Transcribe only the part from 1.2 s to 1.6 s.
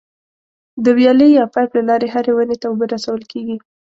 یا